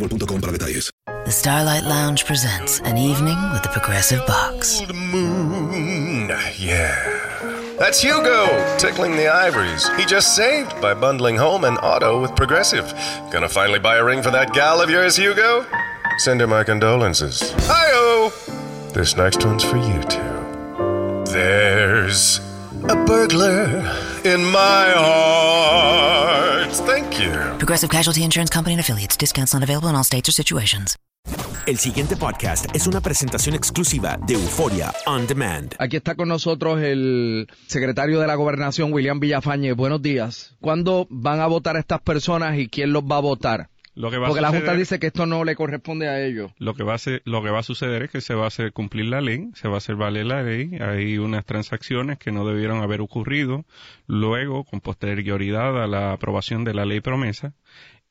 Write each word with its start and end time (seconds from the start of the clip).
boostmobile.com 0.00 0.40
para 0.40 0.52
detalles. 0.52 0.90
The 1.24 1.30
Starlight 1.30 1.84
Lounge 1.84 2.24
presents 2.24 2.80
an 2.80 2.96
evening 2.96 3.36
with 3.52 3.62
the 3.62 3.68
Progressive 3.68 4.26
Box. 4.26 4.80
Old 4.80 4.94
moon, 4.94 6.30
yeah. 6.58 7.76
That's 7.78 8.00
Hugo, 8.00 8.46
tickling 8.78 9.12
the 9.12 9.28
ivories. 9.28 9.88
He 9.96 10.04
just 10.04 10.34
saved 10.34 10.80
by 10.80 10.94
bundling 10.94 11.36
home 11.36 11.64
and 11.64 11.78
auto 11.78 12.20
with 12.20 12.34
Progressive. 12.36 12.92
Gonna 13.30 13.48
finally 13.48 13.78
buy 13.78 13.96
a 13.96 14.04
ring 14.04 14.22
for 14.22 14.30
that 14.30 14.52
gal 14.52 14.80
of 14.80 14.90
yours, 14.90 15.16
Hugo? 15.16 15.66
Send 16.18 16.40
her 16.40 16.46
my 16.46 16.64
condolences. 16.64 17.52
Hi-oh! 17.66 18.32
This 18.92 19.16
next 19.16 19.44
one's 19.44 19.64
for 19.64 19.76
you 19.76 20.02
two. 20.04 21.32
There's 21.32 22.40
a 22.88 22.96
burglar 23.06 23.78
in 24.24 24.44
my 24.44 24.90
heart. 24.96 26.19
Thank 26.78 27.18
you. 27.18 27.32
Progressive 27.58 27.90
Casualty 27.90 28.22
Insurance 28.22 28.50
Company 28.50 28.74
and 28.74 28.80
affiliates. 28.80 29.16
Discounts 29.16 29.52
not 29.52 29.62
available 29.62 29.88
in 29.88 29.96
all 29.96 30.04
states 30.04 30.28
or 30.28 30.32
situations. 30.32 30.96
El 31.66 31.78
siguiente 31.78 32.16
podcast 32.16 32.66
es 32.74 32.86
una 32.86 33.00
presentación 33.00 33.54
exclusiva 33.54 34.18
de 34.26 34.34
Euforia 34.34 34.92
On 35.06 35.26
Demand. 35.26 35.74
Aquí 35.78 35.96
está 35.96 36.14
con 36.14 36.28
nosotros 36.28 36.80
el 36.80 37.48
secretario 37.66 38.18
de 38.20 38.26
la 38.26 38.34
Gobernación, 38.34 38.92
William 38.92 39.20
Villafañe. 39.20 39.72
Buenos 39.72 40.00
días. 40.00 40.56
¿Cuándo 40.60 41.06
van 41.10 41.40
a 41.40 41.46
votar 41.46 41.76
estas 41.76 42.00
personas 42.00 42.58
y 42.58 42.68
quién 42.68 42.92
los 42.92 43.04
va 43.04 43.18
a 43.18 43.20
votar? 43.20 43.68
Lo 43.94 44.10
que 44.10 44.18
va 44.18 44.26
a 44.26 44.28
Porque 44.28 44.40
la 44.40 44.50
Junta 44.50 44.74
dice 44.74 44.98
que 45.00 45.08
esto 45.08 45.26
no 45.26 45.44
le 45.44 45.56
corresponde 45.56 46.08
a 46.08 46.24
ellos. 46.24 46.52
Lo 46.58 46.74
que 46.74 46.84
va 46.84 46.94
a 46.94 46.98
ser- 46.98 47.22
lo 47.24 47.42
que 47.42 47.50
va 47.50 47.58
a 47.58 47.62
suceder 47.64 48.02
es 48.02 48.10
que 48.10 48.20
se 48.20 48.34
va 48.34 48.44
a 48.44 48.48
hacer 48.48 48.72
cumplir 48.72 49.06
la 49.06 49.20
ley, 49.20 49.50
se 49.54 49.68
va 49.68 49.74
a 49.74 49.78
hacer 49.78 49.96
valer 49.96 50.26
la 50.26 50.42
ley. 50.42 50.76
Hay 50.80 51.18
unas 51.18 51.44
transacciones 51.44 52.18
que 52.18 52.30
no 52.32 52.46
debieron 52.46 52.82
haber 52.82 53.00
ocurrido. 53.00 53.64
Luego, 54.06 54.64
con 54.64 54.80
posterioridad 54.80 55.82
a 55.82 55.86
la 55.86 56.12
aprobación 56.12 56.64
de 56.64 56.74
la 56.74 56.84
ley 56.86 57.00
promesa. 57.00 57.52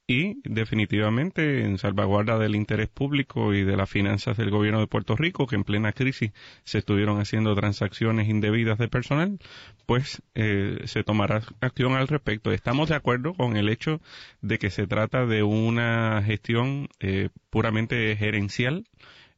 Y 0.10 0.42
definitivamente 0.44 1.64
en 1.66 1.78
salvaguarda 1.78 2.40
del 2.40 2.56
interés 2.56 2.90
público 2.90 3.54
y 3.54 3.64
de 3.64 3.78
las 3.78 3.88
finanzas 3.88 4.38
del 4.38 4.50
gobierno 4.50 4.80
de 4.80 4.88
Puerto 4.88 5.16
Rico, 5.16 5.46
que 5.46 5.56
en 5.56 5.64
plena 5.64 5.92
crisis 5.92 6.32
se 6.64 6.80
estuvieron 6.80 7.22
haciendo 7.22 7.54
transacciones 7.54 8.28
indebidas 8.28 8.80
de 8.80 8.88
personal, 8.88 9.38
pues 9.86 10.24
eh, 10.34 10.80
se 10.86 11.04
tomará 11.04 11.44
acción 11.62 11.94
al 11.94 12.08
respecto. 12.08 12.52
Estamos 12.52 12.90
de 12.90 12.96
acuerdo 12.96 13.36
con 13.36 13.56
el 13.56 13.70
hecho 13.70 14.02
de 14.42 14.58
que 14.58 14.72
se 14.72 14.88
trata 14.88 15.28
de 15.28 15.44
una 15.44 16.24
gestión 16.24 16.88
eh, 17.00 17.30
puramente 17.52 18.16
gerencial, 18.16 18.86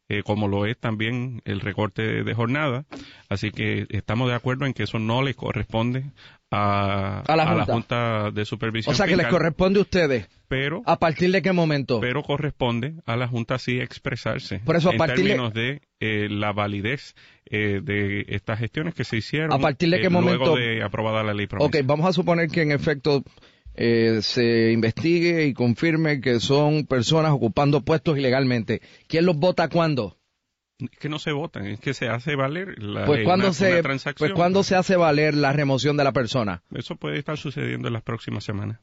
eh, 0.08 0.22
como 0.22 0.48
lo 0.48 0.64
es 0.64 0.78
también 0.78 1.42
el 1.44 1.60
recorte 1.60 2.24
de 2.24 2.34
jornada. 2.34 2.86
Así 3.28 3.50
que 3.50 3.84
estamos 3.90 4.30
de 4.30 4.36
acuerdo 4.36 4.64
en 4.64 4.72
que 4.72 4.84
eso 4.84 4.98
no 4.98 5.20
le 5.20 5.34
corresponde 5.34 6.04
a, 6.52 7.20
A 7.26 7.36
la 7.36 7.46
Junta. 7.46 7.72
Junta 7.72 8.30
de 8.30 8.44
Supervisión 8.44 8.92
O 8.94 8.96
sea 8.96 9.06
que 9.06 9.16
les 9.16 9.26
corresponde 9.26 9.78
a 9.78 9.82
ustedes. 9.82 10.28
Pero, 10.48 10.82
¿A 10.84 10.98
partir 10.98 11.32
de 11.32 11.40
qué 11.40 11.52
momento? 11.52 11.98
pero 12.00 12.22
corresponde 12.22 12.94
a 13.06 13.16
la 13.16 13.26
Junta 13.26 13.58
sí 13.58 13.80
expresarse 13.80 14.58
Por 14.60 14.76
eso, 14.76 14.90
a 14.90 14.92
en 14.92 14.98
partir 14.98 15.24
de- 15.24 15.30
términos 15.30 15.54
de, 15.54 15.80
eh, 16.00 16.28
la 16.30 16.52
validez 16.52 17.14
eh, 17.46 17.80
de 17.82 18.26
estas 18.28 18.58
gestiones 18.58 18.94
que 18.94 19.04
se 19.04 19.16
hicieron 19.16 19.52
¿A 19.52 19.58
partir 19.58 19.88
de 19.90 19.96
eh, 19.96 20.00
qué 20.02 20.10
luego 20.10 20.26
momento? 20.44 20.56
de 20.56 20.82
aprobada 20.82 21.22
la 21.22 21.32
ley 21.34 21.46
promesa. 21.46 21.68
Ok, 21.80 21.86
vamos 21.86 22.06
a 22.06 22.12
suponer 22.12 22.48
que 22.50 22.62
en 22.62 22.72
efecto 22.72 23.22
eh, 23.74 24.18
se 24.20 24.70
investigue 24.72 25.46
y 25.46 25.54
confirme 25.54 26.20
que 26.20 26.38
son 26.40 26.84
personas 26.86 27.32
ocupando 27.32 27.82
puestos 27.82 28.18
ilegalmente. 28.18 28.82
¿Quién 29.08 29.24
los 29.24 29.36
vota 29.36 29.68
cuándo? 29.68 30.18
Es 30.90 30.98
que 30.98 31.08
no 31.08 31.18
se 31.18 31.32
votan, 31.32 31.66
es 31.66 31.80
que 31.80 31.94
se 31.94 32.08
hace 32.08 32.34
valer 32.36 32.82
la, 32.82 33.04
Pues 33.04 33.24
cuando 33.24 33.46
una- 33.46 33.54
se, 33.54 33.72
una 33.72 33.82
transacción. 33.82 34.28
pues 34.30 34.36
cuando 34.36 34.62
se 34.62 34.74
hace 34.76 34.96
valer 34.96 35.34
la 35.34 35.52
remoción 35.52 35.96
de 35.96 36.04
la 36.04 36.12
persona 36.12 36.62
Eso 36.74 36.96
puede 36.96 37.18
estar 37.18 37.36
sucediendo 37.38 37.88
en 37.88 37.94
las 37.94 38.02
próximas 38.02 38.44
semanas. 38.44 38.78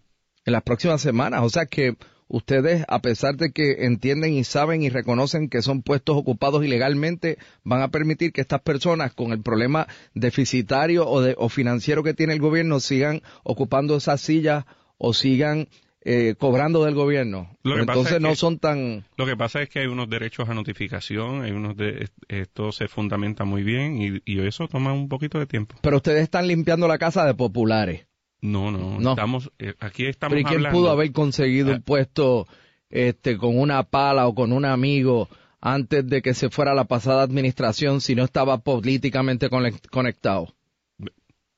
en 0.45 0.53
las 0.53 0.63
próximas 0.63 1.01
semanas. 1.01 1.41
O 1.43 1.49
sea 1.49 1.65
que 1.65 1.95
ustedes, 2.27 2.85
a 2.87 2.99
pesar 3.01 3.35
de 3.37 3.51
que 3.51 3.85
entienden 3.85 4.33
y 4.33 4.43
saben 4.43 4.83
y 4.83 4.89
reconocen 4.89 5.49
que 5.49 5.61
son 5.63 5.81
puestos 5.81 6.15
ocupados 6.15 6.63
ilegalmente, 6.63 7.37
van 7.63 7.81
a 7.81 7.89
permitir 7.89 8.31
que 8.31 8.41
estas 8.41 8.61
personas 8.61 9.13
con 9.13 9.31
el 9.31 9.41
problema 9.41 9.87
deficitario 10.13 11.07
o, 11.09 11.21
de, 11.21 11.35
o 11.37 11.49
financiero 11.49 12.03
que 12.03 12.13
tiene 12.13 12.33
el 12.33 12.39
gobierno 12.39 12.79
sigan 12.79 13.21
ocupando 13.43 13.97
esas 13.97 14.21
sillas 14.21 14.65
o 14.97 15.13
sigan 15.13 15.67
eh, 16.01 16.35
cobrando 16.39 16.85
del 16.85 16.95
gobierno. 16.95 17.57
Lo 17.63 17.75
que 17.75 17.79
Pero 17.81 17.85
pasa 17.87 17.91
entonces 17.99 18.15
es 18.15 18.21
no 18.21 18.29
que- 18.29 18.35
son 18.37 18.59
tan... 18.59 19.03
Lo 19.17 19.25
que 19.25 19.35
pasa 19.35 19.61
es 19.61 19.69
que 19.69 19.79
hay 19.79 19.87
unos 19.87 20.09
derechos 20.09 20.47
a 20.49 20.53
notificación, 20.53 21.41
hay 21.43 21.51
unos 21.51 21.75
de, 21.75 22.07
esto 22.29 22.71
se 22.71 22.87
fundamenta 22.87 23.43
muy 23.45 23.63
bien 23.63 24.01
y, 24.01 24.21
y 24.25 24.39
eso 24.45 24.67
toma 24.67 24.93
un 24.93 25.09
poquito 25.09 25.39
de 25.39 25.45
tiempo. 25.45 25.75
Pero 25.81 25.97
ustedes 25.97 26.23
están 26.23 26.47
limpiando 26.47 26.87
la 26.87 26.97
casa 26.97 27.25
de 27.25 27.33
populares. 27.33 28.05
No, 28.41 28.71
no, 28.71 28.99
No. 28.99 29.09
estamos, 29.11 29.51
eh, 29.59 29.73
aquí 29.81 30.05
estamos 30.05 30.31
Pero 30.31 30.41
¿y 30.41 30.43
quién 30.45 30.57
hablando. 30.59 30.79
pudo 30.79 30.91
haber 30.91 31.11
conseguido 31.11 31.71
Ah. 31.71 31.75
un 31.75 31.81
puesto 31.81 32.47
este, 32.89 33.37
con 33.37 33.59
una 33.59 33.83
pala 33.83 34.27
o 34.27 34.33
con 34.33 34.53
un 34.53 34.63
amigo 34.65 35.27
antes 35.61 36.07
de 36.07 36.21
que 36.21 36.33
se 36.33 36.49
fuera 36.49 36.73
la 36.73 36.85
pasada 36.85 37.21
administración 37.23 37.99
si 37.99 38.15
no 38.15 38.23
estaba 38.23 38.59
políticamente 38.59 39.49
conec- 39.49 39.89
conectado? 39.91 40.53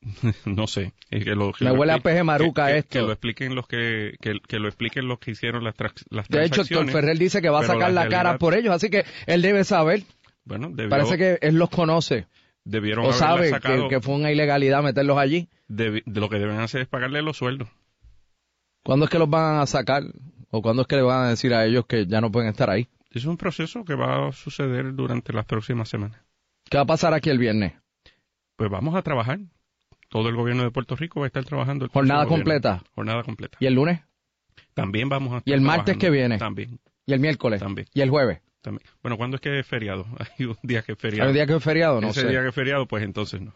no 0.46 0.68
sé. 0.68 0.94
es 1.10 1.24
que 1.24 1.36
lo- 1.36 1.52
que 1.54 1.64
Me 1.66 1.72
lo 1.72 1.78
huele 1.80 1.94
a 1.94 1.98
expli- 1.98 2.02
peje 2.04 2.24
maruca 2.24 2.68
que, 2.68 2.78
esto. 2.80 2.90
Que 3.00 3.02
lo 3.02 3.12
expliquen 3.12 3.56
los 3.56 3.68
que, 3.68 4.16
que, 4.20 4.60
lo 4.60 4.68
expliquen 4.68 5.08
los 5.08 5.20
que 5.20 5.32
hicieron 5.32 5.64
las, 5.64 5.76
trax- 5.76 6.06
las 6.10 6.28
De 6.28 6.40
hecho, 6.40 6.62
Héctor 6.62 6.66
transacciones. 6.86 6.94
Ferrer 6.94 7.18
dice 7.18 7.42
que 7.42 7.50
va 7.50 7.60
a 7.60 7.64
sacar 7.64 7.92
la, 7.92 8.10
cara 8.10 8.38
por 8.38 8.54
ellos, 8.56 8.74
así 8.74 8.90
que 8.90 9.06
él 9.28 9.42
debe 9.42 9.64
saber. 9.64 10.04
Bueno, 10.44 10.70
debió- 10.72 10.90
Parece 10.90 11.18
que 11.18 11.38
él 11.42 11.56
los 11.56 11.70
conoce 11.70 12.28
debieron 12.64 13.06
o 13.06 13.14
sabe 13.14 13.50
sacado. 13.50 13.90
que, 13.90 14.02
fue 14.02 14.16
una 14.16 14.32
ilegalidad 14.32 14.82
meterlos 14.84 15.18
allí. 15.18 15.50
de 15.68 16.04
lo 16.06 16.30
que 16.30 16.40
deben 16.40 16.60
hacer 16.60 16.82
es 16.82 16.88
pagarle 16.88 17.22
los 17.22 17.38
sueldos. 17.38 17.68
¿Cuándo 18.84 19.06
es 19.06 19.12
que 19.12 19.20
los 19.20 19.30
van 19.30 19.60
a 19.60 19.66
sacar? 19.68 20.04
¿O 20.50 20.62
cuándo 20.62 20.82
es 20.82 20.88
que 20.88 20.96
le 20.96 21.02
van 21.04 21.26
a 21.26 21.30
decir 21.30 21.54
a 21.54 21.66
ellos 21.66 21.86
que 21.86 22.08
ya 22.08 22.20
no 22.22 22.32
pueden 22.32 22.50
estar 22.50 22.70
ahí? 22.70 22.88
Es 23.12 23.26
un 23.26 23.38
proceso 23.38 23.84
que 23.86 23.94
va 23.96 24.28
a 24.28 24.32
suceder 24.32 24.94
durante 24.96 25.32
las 25.34 25.46
próximas 25.46 25.88
semanas. 25.90 26.20
¿Qué 26.70 26.78
va 26.78 26.84
a 26.84 26.88
pasar 26.88 27.14
aquí 27.14 27.30
el 27.30 27.38
viernes? 27.38 27.74
Pues 28.56 28.70
vamos 28.72 28.96
a 28.96 29.02
trabajar. 29.02 29.40
Todo 30.12 30.28
el 30.28 30.36
gobierno 30.36 30.64
de 30.64 30.72
Puerto 30.72 30.98
Rico 30.98 31.22
va 31.22 31.26
a 31.26 31.28
estar 31.28 31.46
trabajando. 31.46 31.86
el 31.86 31.92
¿Jornada 31.92 32.26
completa? 32.26 32.84
Jornada 32.96 33.24
completa. 33.24 33.58
¿Y 33.62 33.66
el 33.66 33.76
lunes? 33.76 34.02
También 34.74 35.08
vamos 35.08 35.32
a 35.32 35.38
estar 35.38 35.50
¿Y 35.50 35.54
el 35.54 35.62
martes 35.62 35.96
que 35.96 36.10
viene? 36.10 36.38
También. 36.38 36.82
¿Y 37.06 37.14
el 37.14 37.22
miércoles? 37.22 37.62
También. 37.62 37.88
¿Y 37.94 38.02
el 38.02 38.10
jueves? 38.10 38.42
También. 38.60 38.86
Bueno, 39.02 39.16
¿cuándo 39.16 39.36
es 39.36 39.42
que 39.42 39.60
es 39.60 39.66
feriado? 39.66 40.06
Hay 40.38 40.46
un 40.48 40.58
día 40.64 40.82
que 40.82 40.92
es 40.92 40.98
feriado. 41.00 41.24
¿Hay 41.24 41.30
un 41.30 41.34
día 41.34 41.48
que 41.48 41.56
es 41.56 41.64
feriado? 41.64 42.02
No 42.02 42.10
Ese 42.10 42.22
sé. 42.22 42.28
día 42.28 42.42
que 42.42 42.50
es 42.50 42.54
feriado, 42.56 42.86
pues 42.88 43.06
entonces 43.06 43.40
no. 43.42 43.54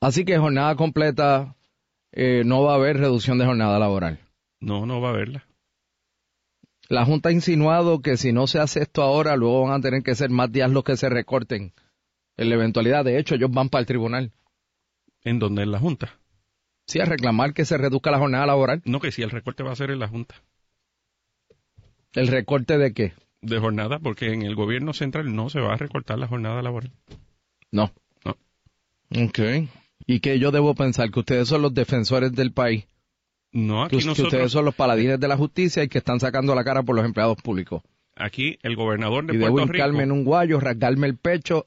Así 0.00 0.24
que 0.24 0.38
jornada 0.38 0.76
completa, 0.76 1.56
eh, 2.12 2.42
no 2.46 2.62
va 2.62 2.74
a 2.74 2.76
haber 2.76 2.98
reducción 2.98 3.38
de 3.38 3.46
jornada 3.46 3.80
laboral. 3.80 4.20
No, 4.60 4.86
no 4.86 5.00
va 5.00 5.08
a 5.08 5.12
haberla. 5.14 5.46
La 6.88 7.04
Junta 7.04 7.30
ha 7.30 7.32
insinuado 7.32 8.00
que 8.00 8.16
si 8.16 8.32
no 8.32 8.46
se 8.46 8.60
hace 8.60 8.82
esto 8.82 9.02
ahora, 9.02 9.34
luego 9.34 9.64
van 9.64 9.72
a 9.72 9.80
tener 9.80 10.04
que 10.04 10.14
ser 10.14 10.30
más 10.30 10.52
días 10.52 10.70
los 10.70 10.84
que 10.84 10.96
se 10.96 11.08
recorten 11.08 11.72
en 12.36 12.48
la 12.48 12.54
eventualidad. 12.54 13.04
De 13.04 13.18
hecho, 13.18 13.34
ellos 13.34 13.50
van 13.50 13.68
para 13.68 13.80
el 13.80 13.86
tribunal. 13.86 14.30
¿En 15.26 15.40
dónde? 15.40 15.64
En 15.64 15.72
la 15.72 15.80
Junta. 15.80 16.20
Sí, 16.86 17.00
a 17.00 17.04
reclamar 17.04 17.52
que 17.52 17.64
se 17.64 17.76
reduzca 17.76 18.12
la 18.12 18.18
jornada 18.18 18.46
laboral. 18.46 18.80
No, 18.84 19.00
que 19.00 19.10
si 19.10 19.22
el 19.22 19.30
recorte 19.30 19.64
va 19.64 19.72
a 19.72 19.76
ser 19.76 19.90
en 19.90 19.98
la 19.98 20.06
Junta. 20.06 20.36
¿El 22.14 22.28
recorte 22.28 22.78
de 22.78 22.92
qué? 22.94 23.12
De 23.42 23.58
jornada, 23.58 23.98
porque 23.98 24.32
en 24.32 24.42
el 24.42 24.54
gobierno 24.54 24.92
central 24.92 25.34
no 25.34 25.50
se 25.50 25.58
va 25.58 25.74
a 25.74 25.76
recortar 25.76 26.16
la 26.20 26.28
jornada 26.28 26.62
laboral. 26.62 26.92
No. 27.72 27.92
No. 28.24 28.36
Ok. 29.24 29.68
¿Y 30.06 30.20
que 30.20 30.38
yo 30.38 30.52
debo 30.52 30.76
pensar? 30.76 31.10
¿Que 31.10 31.18
ustedes 31.18 31.48
son 31.48 31.62
los 31.62 31.74
defensores 31.74 32.32
del 32.32 32.52
país? 32.52 32.86
No, 33.50 33.88
¿Que, 33.88 33.96
aquí 33.96 33.98
que 33.98 34.04
nosotros... 34.04 34.32
ustedes 34.32 34.52
son 34.52 34.64
los 34.64 34.76
paladines 34.76 35.18
de 35.18 35.26
la 35.26 35.36
justicia 35.36 35.82
y 35.82 35.88
que 35.88 35.98
están 35.98 36.20
sacando 36.20 36.54
la 36.54 36.62
cara 36.62 36.84
por 36.84 36.94
los 36.94 37.04
empleados 37.04 37.38
públicos? 37.42 37.82
Aquí 38.14 38.60
el 38.62 38.76
gobernador 38.76 39.26
de 39.26 39.34
y 39.34 39.38
debo 39.38 39.58
Rico... 39.58 39.74
hincarme 39.74 40.04
en 40.04 40.12
un 40.12 40.24
guayo, 40.24 40.60
rasgarme 40.60 41.08
el 41.08 41.16
pecho 41.16 41.66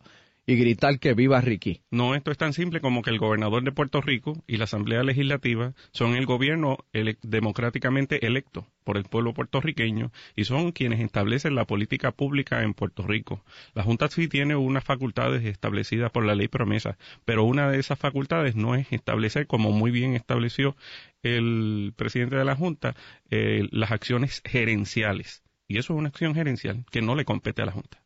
y 0.50 0.56
gritar 0.56 0.98
que 0.98 1.14
viva 1.14 1.42
Ricky. 1.42 1.82
No, 1.92 2.16
esto 2.16 2.32
es 2.32 2.38
tan 2.40 2.54
simple 2.54 2.82
como 2.82 3.04
que 3.04 3.12
el 3.12 3.20
gobernador 3.20 3.64
de 3.64 3.72
Puerto 3.72 4.02
Rico 4.02 4.44
y 4.48 4.58
la 4.58 4.64
Asamblea 4.64 5.04
Legislativa 5.04 5.76
son 5.92 6.16
el 6.16 6.26
gobierno 6.26 6.80
democráticamente 7.22 8.26
electo 8.26 8.66
por 8.84 8.98
el 8.98 9.04
pueblo 9.04 9.36
puertorriqueño 9.36 10.12
y 10.36 10.46
son 10.46 10.72
quienes 10.72 11.02
establecen 11.02 11.54
la 11.54 11.66
política 11.66 12.12
pública 12.12 12.64
en 12.64 12.74
Puerto 12.74 13.06
Rico. 13.06 13.46
La 13.76 13.84
Junta 13.84 14.08
sí 14.08 14.28
tiene 14.28 14.56
unas 14.56 14.84
facultades 14.84 15.46
establecidas 15.46 16.10
por 16.10 16.26
la 16.26 16.34
ley 16.34 16.48
promesa, 16.48 16.98
pero 17.26 17.44
una 17.44 17.70
de 17.70 17.78
esas 17.78 18.00
facultades 18.00 18.56
no 18.56 18.74
es 18.74 18.92
establecer, 18.92 19.46
como 19.46 19.72
muy 19.72 19.92
bien 19.92 20.16
estableció 20.16 20.76
el 21.22 21.94
presidente 21.96 22.38
de 22.38 22.46
la 22.46 22.56
Junta, 22.56 22.96
eh, 23.30 23.68
las 23.70 23.92
acciones 23.92 24.42
gerenciales. 24.44 25.44
Y 25.68 25.78
eso 25.78 25.94
es 25.94 26.00
una 26.00 26.10
acción 26.10 26.34
gerencial 26.34 26.86
que 26.90 27.04
no 27.04 27.14
le 27.14 27.24
compete 27.24 27.62
a 27.62 27.66
la 27.66 27.72
Junta. 27.72 28.02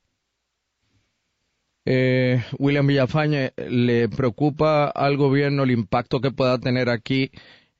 Eh, 1.86 2.42
William 2.60 2.88
Villafañe, 2.88 3.52
¿le 3.58 4.08
preocupa 4.10 4.86
al 4.88 5.18
gobierno 5.18 5.64
el 5.64 5.72
impacto 5.72 6.22
que 6.22 6.32
pueda 6.32 6.58
tener 6.60 6.90
aquí 6.90 7.32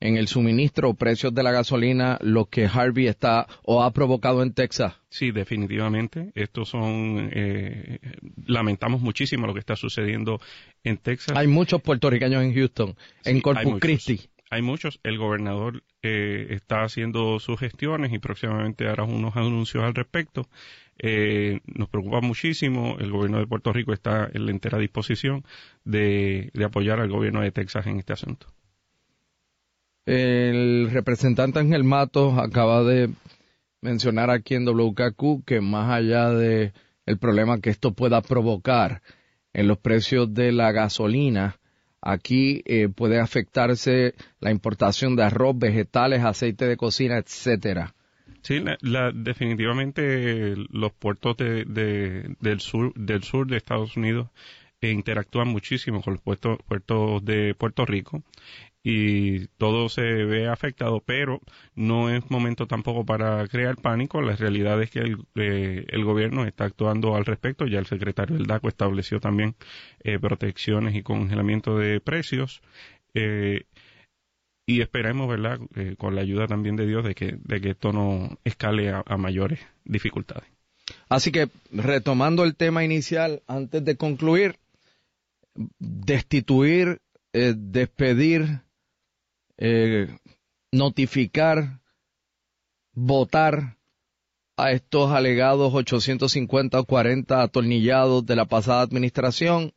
en 0.02 0.18
el 0.18 0.28
suministro 0.28 0.90
o 0.90 0.94
precios 0.96 1.34
de 1.34 1.44
la 1.44 1.52
gasolina 1.52 2.18
lo 2.22 2.46
que 2.46 2.66
Harvey 2.66 3.08
está 3.08 3.48
o 3.64 3.84
ha 3.84 3.92
provocado 3.92 4.44
en 4.44 4.54
Texas? 4.54 4.94
Sí, 5.10 5.32
definitivamente. 5.32 6.32
Estos 6.36 6.68
son, 6.68 7.30
eh, 7.34 8.00
lamentamos 8.46 9.00
muchísimo 9.00 9.48
lo 9.48 9.54
que 9.54 9.62
está 9.62 9.78
sucediendo 9.78 10.42
en 10.84 10.98
Texas. 10.98 11.38
Hay 11.38 11.48
muchos 11.48 11.82
puertorriqueños 11.82 12.44
en 12.44 12.54
Houston, 12.54 12.96
Sí, 13.22 13.30
en 13.30 13.40
Corpus. 13.42 13.80
Christi. 13.80 14.20
Hay 14.50 14.62
muchos. 14.62 15.00
El 15.04 15.18
gobernador 15.18 15.84
eh, 16.04 16.48
está 16.50 16.84
haciendo 16.84 17.40
sus 17.40 17.58
gestiones 17.60 18.12
y 18.14 18.20
próximamente 18.20 18.88
hará 18.88 19.04
unos 19.04 19.36
anuncios 19.38 19.84
al 19.84 19.96
respecto. 19.96 20.48
Eh, 21.00 21.60
nos 21.66 21.90
preocupa 21.90 22.22
muchísimo. 22.22 22.98
El 23.00 23.12
gobierno 23.12 23.40
de 23.40 23.48
Puerto 23.48 23.74
Rico 23.74 23.94
está 23.94 24.30
en 24.34 24.46
la 24.46 24.52
entera 24.52 24.78
disposición 24.78 25.44
de, 25.84 26.52
apoyar 26.66 27.00
al 27.00 27.10
gobierno 27.10 27.42
de 27.42 27.52
Texas 27.52 27.88
en 27.88 28.00
este 28.00 28.14
asunto. 28.14 28.48
El 30.06 30.90
representante 30.92 31.60
Ángel 31.60 31.84
Matos 31.84 32.38
acaba 32.38 32.84
de 32.84 33.10
mencionar 33.82 34.30
aquí 34.30 34.56
en 34.56 34.66
WKQ 34.66 35.46
que 35.46 35.62
más 35.62 35.90
allá 35.90 36.30
de 36.30 36.74
el 37.06 37.18
problema 37.18 37.60
que 37.60 37.70
esto 37.70 37.94
pueda 37.94 38.22
provocar 38.22 39.02
en 39.54 39.68
los 39.68 39.78
precios 39.78 40.34
de 40.34 40.52
la 40.52 40.72
gasolina, 40.72 41.60
aquí 42.02 42.62
eh, 42.66 42.90
puede 42.90 43.20
afectarse 43.20 44.16
la 44.40 44.52
importación 44.52 45.16
de 45.16 45.24
arroz, 45.24 45.58
vegetales, 45.58 46.24
aceite 46.24 46.66
de 46.66 46.78
cocina, 46.78 47.18
etcétera. 47.18 47.94
Sí, 48.44 48.60
la, 48.60 48.78
la- 48.82 49.12
definitivamente 49.12 50.56
los 50.70 50.92
puertos 50.94 51.38
de, 51.38 51.64
de- 51.66 52.36
del 52.40 52.60
sur 52.60 52.94
del 52.96 53.24
sur 53.24 53.48
de 53.48 53.58
Estados 53.58 53.96
Unidos 53.98 54.30
interactúan 54.82 55.48
muchísimo 55.48 56.02
con 56.02 56.14
los 56.16 56.22
puertos, 56.22 56.58
puertos 56.68 57.24
de 57.24 57.56
Puerto 57.56 57.86
Rico 57.86 58.22
y 58.84 59.48
todo 59.58 59.90
se 59.90 60.02
ve 60.04 60.48
afectado, 60.50 61.02
pero 61.06 61.42
no 61.76 62.10
es 62.10 62.30
momento 62.32 62.68
tampoco 62.68 63.06
para 63.06 63.48
crear 63.48 63.78
pánico. 63.78 64.22
La 64.22 64.36
realidad 64.38 64.82
es 64.84 64.92
que 64.92 65.00
el, 65.00 65.18
eh, 65.36 65.86
el 65.90 66.06
gobierno 66.06 66.46
está 66.46 66.66
actuando 66.66 67.16
al 67.16 67.26
respecto. 67.26 67.68
Ya 67.68 67.80
el 67.80 67.88
secretario 67.88 68.38
del 68.38 68.48
DACO 68.48 68.70
estableció 68.70 69.20
también 69.22 69.56
eh, 70.04 70.20
protecciones 70.20 70.96
y 70.96 71.04
congelamiento 71.04 71.78
de 71.78 72.02
precios. 72.02 72.62
Eh, 73.14 73.66
y 74.66 74.82
esperemos, 74.82 75.28
¿verdad?, 75.28 75.60
eh, 75.76 75.96
con 75.98 76.16
la 76.16 76.22
ayuda 76.22 76.48
también 76.48 76.76
de 76.76 76.88
Dios, 76.88 77.04
de 77.04 77.16
que, 77.16 77.38
de 77.44 77.62
que 77.62 77.72
esto 77.72 77.92
no 77.92 78.38
escale 78.44 78.92
a, 78.92 79.18
mayores 79.18 79.60
dificultades. 79.84 80.50
Así 81.10 81.32
que, 81.32 81.50
retomando 81.72 82.44
el 82.44 82.56
tema 82.56 82.84
inicial, 82.84 83.42
antes 83.48 83.84
de 83.84 83.98
concluir, 83.98 84.58
destituir, 85.80 87.02
eh, 87.34 87.54
despedir, 87.56 88.62
eh, 89.58 90.08
notificar, 90.72 91.82
votar 92.94 93.78
a 94.56 94.72
estos 94.72 95.12
alegados 95.12 95.74
850 95.74 96.80
o 96.80 96.86
40 96.86 97.42
atornillados 97.42 98.26
de 98.26 98.36
la 98.36 98.46
pasada 98.46 98.82
administración, 98.82 99.74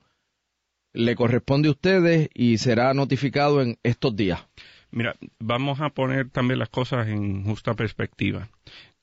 le 0.93 1.15
corresponde 1.15 1.69
a 1.69 1.73
ustedes 1.73 2.29
y 2.35 2.59
será 2.59 2.95
notificado 2.95 3.63
en 3.63 3.79
estos 3.83 4.17
días. 4.17 4.41
Mira, 4.97 5.15
vamos 5.39 5.81
a 5.83 5.91
poner 5.91 6.31
también 6.31 6.59
las 6.59 6.71
cosas 6.71 7.07
en 7.09 7.45
justa 7.45 7.75
perspectiva. 7.75 8.49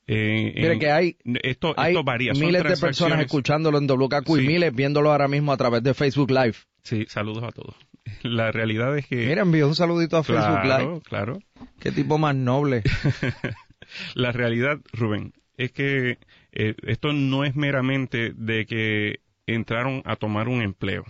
Eh, 0.08 0.52
Mire 0.56 0.72
en- 0.72 0.78
que 0.80 0.90
hay, 0.90 1.16
esto, 1.44 1.72
hay 1.76 1.92
esto 1.92 2.02
varía. 2.02 2.34
Son 2.34 2.44
miles 2.46 2.64
de 2.64 2.76
personas 2.76 3.20
escuchándolo 3.20 3.78
en 3.78 3.86
WKQ 3.86 4.28
y 4.38 4.40
Sí. 4.40 4.46
miles 4.48 4.74
viéndolo 4.74 5.12
ahora 5.12 5.28
mismo 5.28 5.52
a 5.52 5.56
través 5.56 5.84
de 5.84 5.94
Facebook 5.94 6.30
Live. 6.32 6.56
Sí, 6.82 7.06
saludos 7.08 7.44
a 7.44 7.52
todos. 7.52 7.76
La 8.24 8.50
realidad 8.50 8.98
es 8.98 9.06
que... 9.06 9.16
Mira, 9.28 9.42
envió 9.42 9.68
un 9.68 9.76
saludito 9.76 10.16
a 10.16 10.24
Facebook 10.24 10.64
Live. 10.64 11.00
claro. 11.08 11.38
Qué 11.78 11.92
tipo 11.92 12.18
más 12.18 12.34
noble. 12.34 12.82
La 14.14 14.32
realidad, 14.32 14.80
Rubén, 14.92 15.32
es 15.56 15.70
que 15.72 16.18
eh, 16.52 16.74
esto 16.86 17.12
no 17.12 17.44
es 17.44 17.54
meramente 17.54 18.32
de 18.34 18.66
que 18.66 19.20
entraron 19.46 20.02
a 20.04 20.16
tomar 20.16 20.48
un 20.48 20.60
empleo. 20.60 21.04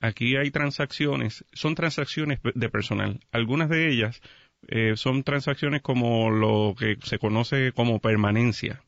Aquí 0.00 0.36
hay 0.36 0.50
transacciones, 0.50 1.44
son 1.52 1.74
transacciones 1.74 2.40
de 2.54 2.68
personal. 2.70 3.20
Algunas 3.32 3.68
de 3.68 3.90
ellas 3.90 4.20
eh, 4.68 4.96
son 4.96 5.22
transacciones 5.24 5.82
como 5.82 6.30
lo 6.30 6.74
que 6.78 6.96
se 7.02 7.18
conoce 7.18 7.72
como 7.72 8.00
permanencia. 8.00 8.82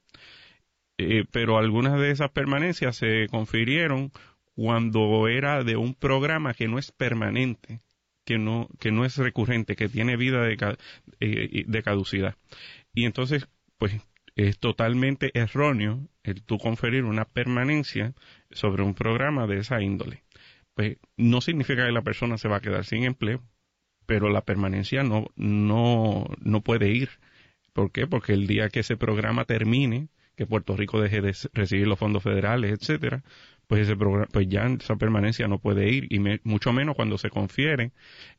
Eh, 0.99 1.25
pero 1.31 1.59
algunas 1.59 1.99
de 1.99 2.11
esas 2.11 2.31
permanencias 2.31 2.97
se 2.97 3.27
confirieron 3.29 4.13
cuando 4.55 5.29
era 5.29 5.65
de 5.65 5.77
un 5.77 5.95
programa 5.95 6.55
que 6.55 6.69
no 6.69 6.79
es 6.79 6.93
permanente, 6.93 7.81
que 8.25 8.39
no, 8.39 8.69
es 9.05 9.17
recurrente, 9.17 9.77
que 9.77 9.89
tiene 9.89 10.17
vida 10.17 10.43
de, 10.43 10.77
eh, 11.21 11.65
de 11.67 11.83
caducidad. 11.83 12.37
Y 12.95 13.05
entonces, 13.05 13.49
pues, 13.79 14.01
es 14.37 14.59
totalmente 14.59 15.31
erróneo 15.35 16.09
el 16.23 16.43
tú 16.43 16.59
conferir 16.59 17.05
una 17.05 17.25
permanencia 17.25 18.15
sobre 18.51 18.83
un 18.83 18.95
programa 18.95 19.47
de 19.47 19.59
esa 19.59 19.83
índole. 19.83 20.23
Pues 20.75 20.97
no 21.17 21.41
significa 21.41 21.85
que 21.87 21.93
la 21.93 22.03
persona 22.03 22.39
se 22.39 22.49
va 22.49 22.57
a 22.57 22.61
quedar 22.61 22.85
sin 22.85 23.05
empleo, 23.05 23.43
pero 24.07 24.31
la 24.31 24.43
permanencia 24.43 25.03
no, 25.03 25.27
no, 25.37 26.27
no 26.41 26.61
puede 26.63 26.91
ir. 26.91 27.11
¿Por 27.73 27.91
qué? 27.93 28.07
Porque 28.07 28.33
el 28.33 28.47
día 28.47 28.69
que 28.69 28.81
ese 28.81 28.97
programa 28.97 29.45
termine, 29.45 30.09
que 30.37 30.47
Puerto 30.47 30.77
Rico 30.77 31.01
deje 31.01 31.21
de 31.21 31.35
recibir 31.53 31.87
los 31.87 31.99
fondos 31.99 32.23
federales, 32.23 32.73
etcétera, 32.73 33.23
pues 33.67 33.83
ese 33.83 33.97
programa, 33.97 34.27
pues 34.31 34.49
ya 34.49 34.67
esa 34.67 34.97
permanencia 34.97 35.49
no 35.49 35.59
puede 35.59 35.89
ir 35.91 36.07
y 36.13 36.19
me- 36.19 36.41
mucho 36.45 36.73
menos 36.73 36.97
cuando 36.97 37.17
se 37.17 37.31
confiere 37.31 37.93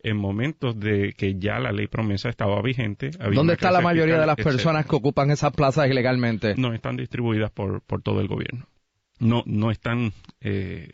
en 0.03 0.17
momentos 0.17 0.79
de 0.79 1.13
que 1.13 1.35
ya 1.39 1.59
la 1.59 1.71
ley 1.71 1.87
promesa 1.87 2.29
estaba 2.29 2.61
vigente. 2.61 3.11
había 3.19 3.37
¿Dónde 3.37 3.53
está 3.53 3.71
la 3.71 3.81
mayoría 3.81 4.19
de 4.19 4.27
las 4.27 4.37
etcétera. 4.37 4.55
personas 4.55 4.85
que 4.85 4.95
ocupan 4.95 5.31
esas 5.31 5.53
plazas 5.53 5.89
ilegalmente? 5.89 6.55
No 6.57 6.73
están 6.73 6.97
distribuidas 6.97 7.51
por, 7.51 7.81
por 7.81 8.01
todo 8.01 8.21
el 8.21 8.27
gobierno. 8.27 8.67
No, 9.19 9.43
no 9.45 9.71
están 9.71 10.11
eh, 10.41 10.91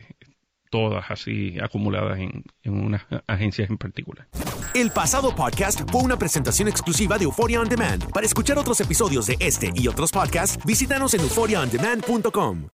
todas 0.70 1.10
así 1.10 1.58
acumuladas 1.60 2.18
en, 2.18 2.44
en 2.62 2.84
unas 2.84 3.02
agencias 3.26 3.68
en 3.68 3.76
particular. 3.76 4.28
El 4.74 4.90
pasado 4.90 5.34
podcast 5.34 5.80
fue 5.90 6.02
una 6.02 6.16
presentación 6.16 6.68
exclusiva 6.68 7.18
de 7.18 7.24
Euphoria 7.24 7.60
On 7.60 7.68
Demand. 7.68 8.10
Para 8.12 8.24
escuchar 8.24 8.56
otros 8.56 8.80
episodios 8.80 9.26
de 9.26 9.36
este 9.40 9.72
y 9.74 9.88
otros 9.88 10.12
podcasts, 10.12 10.64
visítanos 10.64 11.12
en 11.14 11.20
euphoriaondemand.com. 11.20 12.68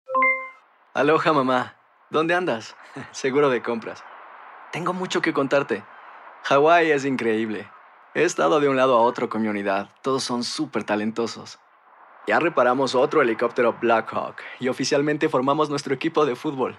Aloha 0.92 1.32
mamá, 1.32 1.76
¿dónde 2.10 2.34
andas? 2.34 2.76
Seguro 3.12 3.48
de 3.48 3.62
compras. 3.62 4.02
Tengo 4.72 4.92
mucho 4.92 5.22
que 5.22 5.32
contarte. 5.32 5.84
Hawái 6.44 6.90
es 6.90 7.04
increíble. 7.04 7.68
He 8.14 8.22
estado 8.22 8.60
de 8.60 8.68
un 8.68 8.76
lado 8.76 8.96
a 8.96 9.00
otro 9.00 9.28
con 9.28 9.42
mi 9.42 9.48
unidad. 9.48 9.88
Todos 10.02 10.22
son 10.22 10.44
súper 10.44 10.84
talentosos. 10.84 11.58
Ya 12.26 12.38
reparamos 12.40 12.94
otro 12.94 13.22
helicóptero 13.22 13.76
Blackhawk 13.80 14.36
y 14.58 14.68
oficialmente 14.68 15.28
formamos 15.28 15.68
nuestro 15.68 15.94
equipo 15.94 16.24
de 16.24 16.36
fútbol. 16.36 16.78